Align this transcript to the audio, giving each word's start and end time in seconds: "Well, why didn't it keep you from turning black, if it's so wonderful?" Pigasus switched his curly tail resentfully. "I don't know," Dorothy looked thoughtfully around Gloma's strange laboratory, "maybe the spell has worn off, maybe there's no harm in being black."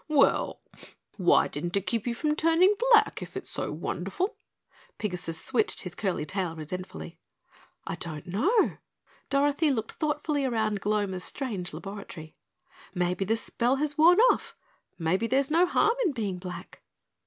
"Well, 0.09 0.59
why 1.17 1.47
didn't 1.47 1.77
it 1.77 1.85
keep 1.85 2.07
you 2.07 2.15
from 2.15 2.35
turning 2.35 2.73
black, 2.91 3.21
if 3.21 3.37
it's 3.37 3.51
so 3.51 3.71
wonderful?" 3.71 4.35
Pigasus 4.97 5.39
switched 5.39 5.81
his 5.83 5.93
curly 5.93 6.25
tail 6.25 6.55
resentfully. 6.55 7.19
"I 7.85 7.97
don't 7.97 8.25
know," 8.25 8.77
Dorothy 9.29 9.69
looked 9.69 9.91
thoughtfully 9.91 10.43
around 10.43 10.81
Gloma's 10.81 11.23
strange 11.23 11.71
laboratory, 11.71 12.35
"maybe 12.95 13.25
the 13.25 13.37
spell 13.37 13.75
has 13.75 13.95
worn 13.95 14.17
off, 14.31 14.55
maybe 14.97 15.27
there's 15.27 15.51
no 15.51 15.67
harm 15.67 15.93
in 16.03 16.13
being 16.13 16.39
black." 16.39 16.81